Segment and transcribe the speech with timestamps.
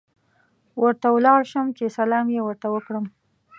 [0.81, 3.05] ورته ولاړ شوم چې سلام یې ورته وکړم.